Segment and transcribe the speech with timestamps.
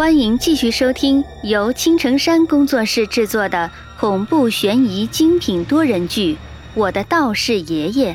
[0.00, 6.32] 欢迎继续收听由青城山工作室制作的恐怖悬疑精品多人剧
[6.72, 8.14] 《我的道士爷爷》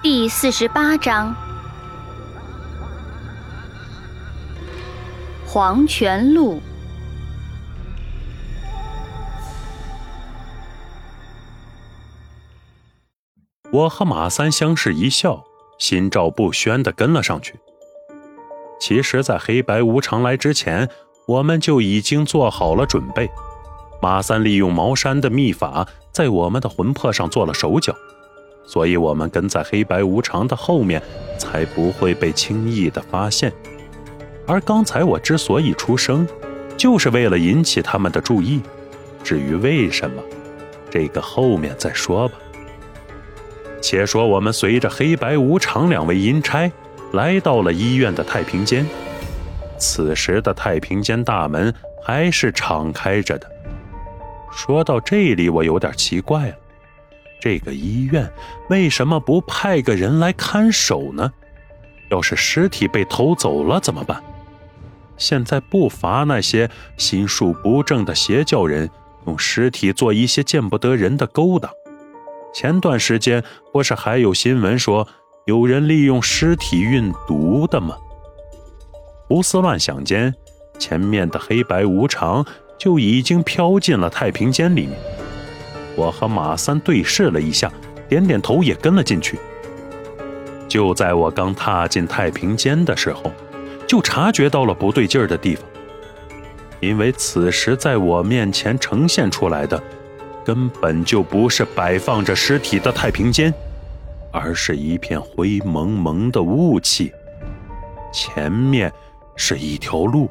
[0.00, 1.34] 第四十八章：
[5.44, 6.62] 黄泉路。
[13.72, 15.42] 我和马三相视一笑，
[15.80, 17.56] 心照不宣的跟了上去。
[18.80, 20.88] 其实，在黑白无常来之前，
[21.28, 23.30] 我们就已经做好了准备。
[24.00, 27.94] 马三利用茅山的秘法，在我们的魂魄上做了手脚，
[28.66, 31.02] 所以我们跟在黑白无常的后面，
[31.36, 33.52] 才不会被轻易的发现。
[34.46, 36.26] 而刚才我之所以出声，
[36.78, 38.62] 就是为了引起他们的注意。
[39.22, 40.22] 至于为什么，
[40.88, 42.36] 这个后面再说吧。
[43.82, 46.72] 且说我们随着黑白无常两位阴差。
[47.12, 48.86] 来到了医院的太平间，
[49.78, 53.50] 此时的太平间大门还是敞开着的。
[54.52, 56.54] 说到这里，我有点奇怪了：
[57.40, 58.30] 这个医院
[58.68, 61.32] 为什么不派个人来看守呢？
[62.10, 64.22] 要是尸体被偷走了怎么办？
[65.16, 68.88] 现在不乏那些心术不正的邪教人，
[69.26, 71.70] 用尸体做一些见不得人的勾当。
[72.54, 75.06] 前段时间不是还有新闻说？
[75.44, 77.96] 有人利用尸体运毒的吗？
[79.28, 80.34] 胡思乱想间，
[80.78, 82.42] 前面的黑白无常
[82.78, 84.98] 就已经飘进了太平间里面。
[85.94, 87.70] 我和马三对视了一下，
[88.08, 89.38] 点点头，也跟了进去。
[90.66, 93.30] 就在我刚踏进太平间的时候，
[93.86, 95.62] 就察觉到了不对劲儿的地方，
[96.80, 99.78] 因为此时在我面前呈现出来的，
[100.42, 103.52] 根本就不是摆放着尸体的太平间。
[104.30, 107.12] 而是一片灰蒙蒙的雾气，
[108.12, 108.92] 前面
[109.38, 110.30] 是一条路，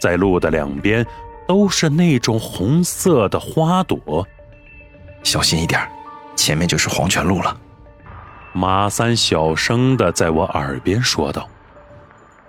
[0.00, 1.06] 在路的两边
[1.46, 4.26] 都是那种红色的花朵。
[5.22, 5.86] 小心一点，
[6.34, 7.54] 前面就是黄泉路了。
[8.54, 11.46] 马三小声的在我耳边说道：“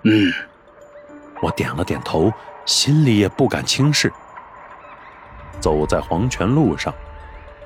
[0.04, 0.32] 嗯。”
[1.42, 2.32] 我点了点头，
[2.64, 4.10] 心里也不敢轻视。
[5.60, 6.94] 走在黄泉路上。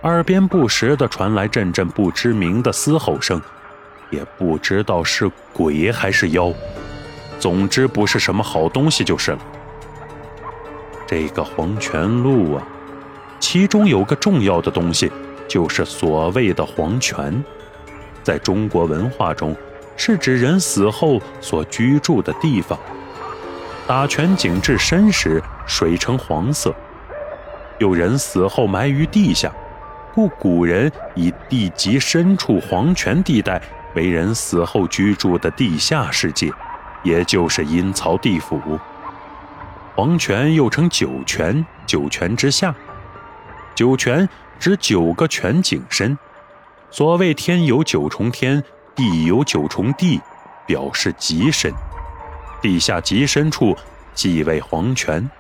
[0.03, 3.41] 耳边不时的传来阵阵不知名的嘶吼声，
[4.11, 6.53] 也不知道是鬼还是妖，
[7.39, 9.39] 总之不是什么好东西就是了。
[11.07, 12.67] 这个黄泉路啊，
[13.39, 15.11] 其中有个重要的东西，
[15.47, 17.45] 就是所谓的黄泉，
[18.23, 19.55] 在中国文化中，
[19.97, 22.79] 是指人死后所居住的地方。
[23.87, 26.75] 打泉井至深时，水呈黄色，
[27.79, 29.53] 有人死后埋于地下。
[30.13, 33.61] 故古人以地极深处黄泉地带
[33.95, 36.51] 为人死后居住的地下世界，
[37.03, 38.61] 也就是阴曹地府。
[39.95, 42.75] 黄泉又称九泉，九泉之下，
[43.75, 46.19] 九泉指九个泉井深。
[46.91, 48.63] 所谓天有九重天，
[48.95, 50.21] 地有九重地，
[50.67, 51.73] 表示极深。
[52.61, 53.77] 地下极深处
[54.15, 55.31] 即为黄泉。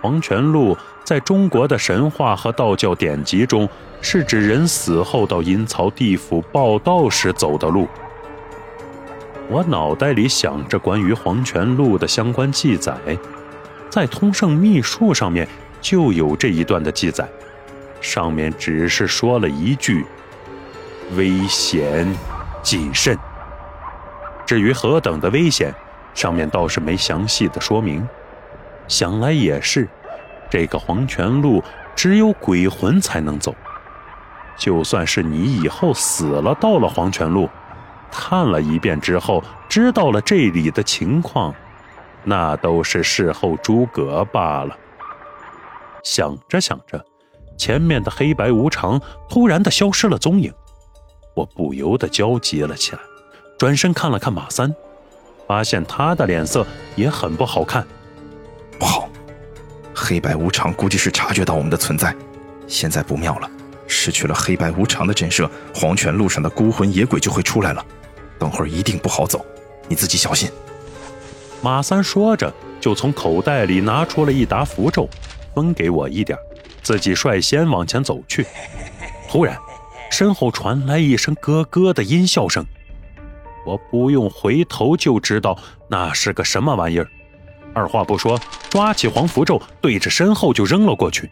[0.00, 3.68] 黄泉路在中国的神话和道教典籍中。
[4.00, 7.88] 是指人死后到阴曹地府报道时走的路。
[9.50, 12.94] 我脑袋里想着关于黄泉路的相关记载，
[13.88, 15.48] 在通胜秘术上面
[15.80, 17.26] 就有这一段的记载，
[18.00, 20.04] 上面只是说了一句
[21.16, 22.06] “危险
[22.62, 23.18] 谨慎”。
[24.44, 25.74] 至于何等的危险，
[26.12, 28.06] 上面倒是没详细的说明。
[28.86, 29.88] 想来也是，
[30.50, 31.64] 这个黄泉路
[31.96, 33.54] 只有鬼魂才能走。
[34.58, 37.48] 就算是你以后死了，到了黄泉路，
[38.10, 41.54] 探了一遍之后，知道了这里的情况，
[42.24, 44.76] 那都是事后诸葛罢了。
[46.02, 47.04] 想着想着，
[47.56, 50.52] 前面的黑白无常突然的消失了踪影，
[51.34, 52.98] 我不由得焦急了起来，
[53.58, 54.74] 转身看了看马三，
[55.46, 56.66] 发现他的脸色
[56.96, 57.86] 也很不好看。
[58.78, 59.08] 不好，
[59.94, 62.14] 黑白无常估计是察觉到我们的存在，
[62.66, 63.50] 现在不妙了。
[63.90, 67.84] 失去了黑白无常的震慑，黄泉路上的孤魂野鬼就会出来了。
[68.38, 69.44] 等会儿一定不好走，
[69.88, 70.50] 你自己小心。
[71.60, 75.08] 马三说着，就从口袋里拿出了一沓符咒，
[75.54, 76.38] 分给我一点，
[76.82, 78.46] 自己率先往前走去。
[79.28, 79.58] 突然，
[80.10, 82.64] 身后传来一声咯咯的阴笑声，
[83.66, 85.58] 我不用回头就知道
[85.88, 87.08] 那是个什么玩意儿。
[87.74, 91.30] 二话不说，抓起黄符咒，对着身后就扔了过去。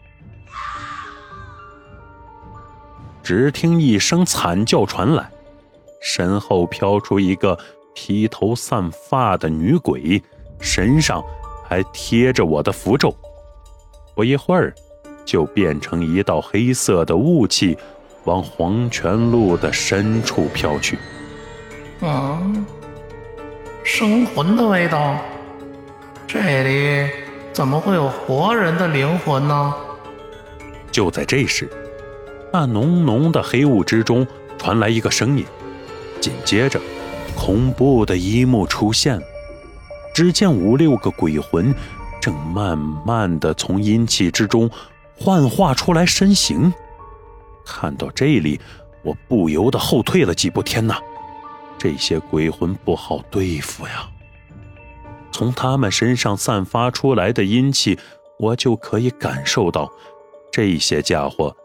[3.23, 5.29] 只听一声惨叫传来，
[5.99, 7.57] 身后飘出一个
[7.93, 10.21] 披头散发的女鬼，
[10.59, 11.23] 身上
[11.67, 13.15] 还贴着我的符咒。
[14.15, 14.73] 不一会儿，
[15.25, 17.77] 就变成一道黑色的雾气，
[18.23, 20.97] 往黄泉路的深处飘去。
[22.01, 22.41] 啊，
[23.83, 25.17] 生魂的味道。
[26.27, 27.09] 这里
[27.53, 29.73] 怎么会有活人的灵魂呢？
[30.91, 31.69] 就在这时，
[32.51, 34.27] 那浓浓的黑雾之中
[34.57, 35.45] 传来一个声音，
[36.19, 36.79] 紧接着，
[37.35, 39.23] 恐怖的一幕出现了。
[40.13, 41.73] 只见五六个鬼魂
[42.19, 44.69] 正慢慢的从阴气之中
[45.15, 46.73] 幻化出来身形。
[47.65, 48.59] 看到这里，
[49.03, 50.63] 我不由得后退了几步。
[50.63, 50.99] 天哪，
[51.77, 54.09] 这些鬼魂不好对付呀！
[55.31, 57.99] 从他们身上散发出来的阴气，
[58.39, 59.91] 我就可以感受到。
[60.51, 61.55] 这些家伙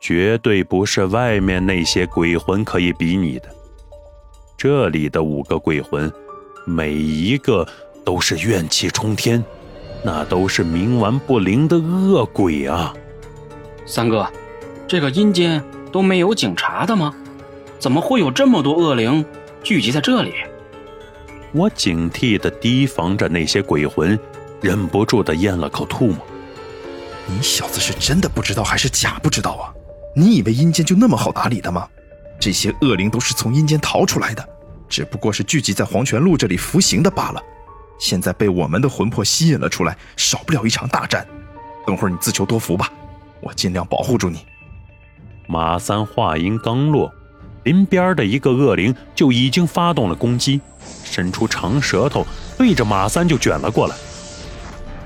[0.00, 3.55] 绝对不是外面那些鬼魂可以比拟的。
[4.56, 6.10] 这里的五个鬼魂，
[6.64, 7.66] 每一个
[8.06, 9.44] 都是怨气冲天，
[10.02, 12.94] 那都是冥顽不灵的恶鬼啊！
[13.84, 14.26] 三哥，
[14.88, 15.62] 这个阴间
[15.92, 17.14] 都没有警察的吗？
[17.78, 19.22] 怎么会有这么多恶灵
[19.62, 20.32] 聚集在这里？
[21.52, 24.18] 我警惕地提防着那些鬼魂，
[24.62, 26.16] 忍不住地咽了口唾沫。
[27.26, 29.74] 你小子是真的不知道还是假不知道啊？
[30.14, 31.86] 你以为阴间就那么好打理的吗？
[32.38, 34.48] 这些恶灵都是从阴间逃出来的，
[34.88, 37.42] 只不过是聚集在黄泉路这里服刑的罢了。
[37.98, 41.26] 现在被我们的魂魄吸引了出来，少不了一场大战。
[41.86, 42.92] 等会儿你自求多福吧，
[43.40, 44.44] 我尽量保护住你。
[45.46, 47.10] 马三话音刚落，
[47.64, 50.60] 林边的一个恶灵就已经发动了攻击，
[51.04, 52.26] 伸出长舌头
[52.58, 53.96] 对着马三就卷了过来。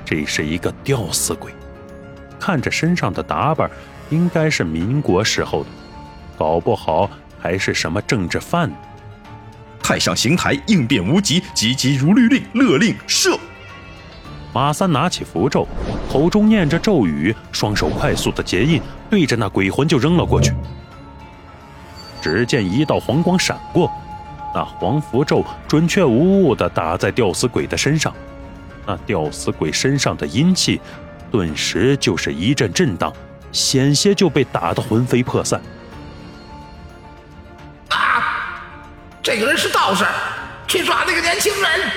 [0.04, 1.52] 这是一个吊死鬼。
[2.40, 3.70] 看着身上的打扮，
[4.08, 5.68] 应该是民国时候的，
[6.40, 8.72] 搞不好还是什么政治犯。
[9.82, 13.38] 太上刑台，应变无极，急急如律令，勒令射。
[14.54, 15.68] 马三拿起符咒，
[16.10, 20.54] 口中念着咒语，双手快速的结印，对着那鬼魂就扔了过去。
[22.22, 23.92] 只见一道黄光闪过，
[24.54, 28.14] 那黄符咒准确无误的打在吊死鬼的身上，
[28.86, 30.80] 那吊死鬼身上的阴气。
[31.30, 33.12] 顿时就是一阵震荡，
[33.52, 35.60] 险些就被打得魂飞魄散。
[39.32, 40.04] 这个人是道士，
[40.66, 41.88] 去抓那个年轻人。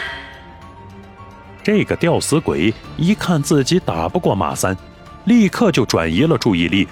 [1.63, 4.77] 这个吊死鬼一看自己打不过马三，
[5.25, 6.87] 立刻就转移了注意力，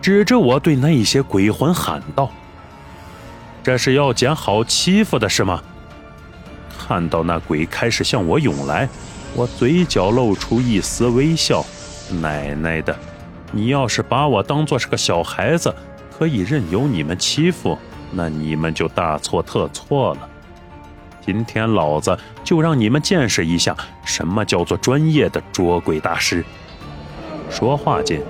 [0.00, 2.30] 指着我对那些鬼魂喊道
[3.62, 5.62] ：“这是要捡好欺负的是吗？”
[6.78, 8.88] 看到那鬼开始向我涌来，
[9.34, 11.62] 我嘴角露出一丝微笑。
[12.22, 12.98] 奶奶的！
[13.52, 15.74] 你要是把我当做是个小孩子，
[16.18, 17.78] 可以任由你们欺负，
[18.10, 20.28] 那你们就大错特错了。
[21.20, 23.74] 今天老子就让你们见识一下
[24.04, 26.44] 什么叫做专业的捉鬼大师。
[27.50, 28.20] 说话间，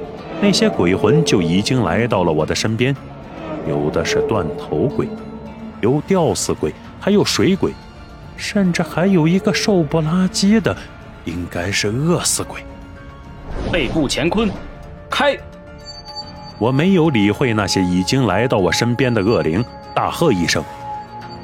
[0.40, 2.94] 那些鬼魂就已经来到了我的身边，
[3.68, 5.08] 有的是断头鬼，
[5.80, 7.72] 有吊死鬼，还有水鬼，
[8.36, 10.76] 甚至还有一个瘦不拉几的，
[11.24, 12.62] 应该是饿死鬼。
[13.72, 14.48] 背部乾坤，
[15.10, 15.36] 开！
[16.58, 19.64] 我没有理会那些已经来到我身边的恶灵，
[19.94, 20.62] 大喝一声，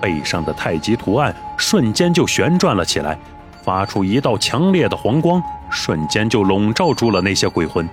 [0.01, 3.19] 背上的太极图案瞬间就旋转了起来，
[3.62, 7.88] 发出一道强烈的黄光，瞬间就笼罩住了那些鬼魂。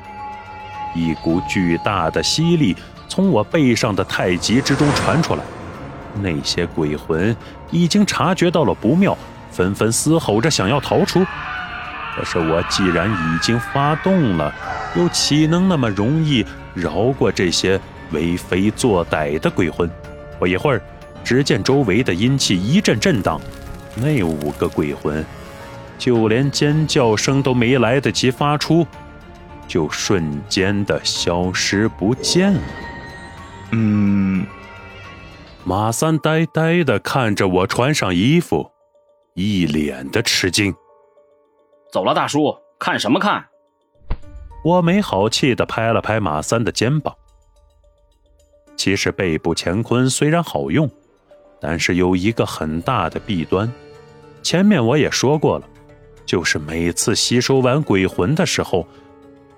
[0.93, 2.75] 一股巨大的吸力
[3.07, 5.41] 从我背上的太极之中传出来，
[6.21, 7.35] 那些鬼魂
[7.71, 9.17] 已经察觉到了不妙，
[9.51, 11.25] 纷纷嘶吼着想要逃出。
[12.15, 14.53] 可是我既然已经发动了，
[14.95, 16.43] 又岂能那么容易
[16.77, 17.79] 饶过这些
[18.11, 19.89] 为非作歹的鬼魂？
[20.39, 20.81] 不一会儿，
[21.23, 23.41] 只见周围的阴气一阵震荡，
[23.95, 25.25] 那五个鬼魂
[25.97, 28.85] 就连尖叫声都没来得及发出，
[29.67, 32.61] 就瞬间的消失不见了。
[33.71, 34.45] 嗯，
[35.63, 38.71] 马三呆呆的看着我穿上衣服，
[39.33, 40.73] 一脸的吃惊。
[41.91, 43.43] 走了，大叔，看什么看？
[44.67, 47.15] 我没好气的拍了拍马三的肩膀。
[48.75, 50.89] 其实背部乾坤虽然好用，
[51.61, 53.71] 但是有一个很大的弊端。
[54.43, 55.65] 前面我也说过了，
[56.25, 58.85] 就是每次吸收完鬼魂的时候，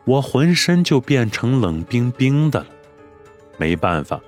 [0.06, 2.68] 我浑身就变成冷冰冰的了。
[3.58, 4.22] 没办法，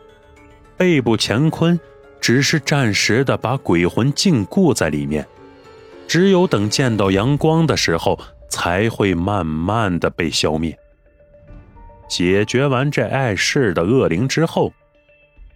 [0.78, 1.80] 背部乾坤
[2.20, 5.28] 只是暂时的把鬼魂禁锢在里面。
[6.08, 8.20] 只有等见到阳光的时候，
[8.52, 10.78] 才会慢慢的被消灭。
[12.08, 14.72] 解决完这碍事的恶灵之后，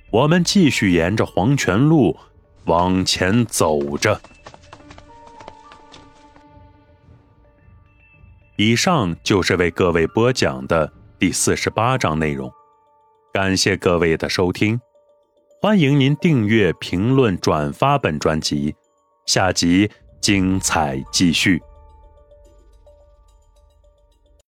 [0.09, 2.17] 我们继续沿着黄泉路
[2.63, 4.19] 往前走着。
[8.55, 12.49] 以上就是为各位播讲的第四十八章内容，
[13.33, 14.79] 感谢各位的收听，
[15.61, 18.73] 欢迎您订阅、评论、转发本专辑，
[19.25, 21.61] 下集精彩继续。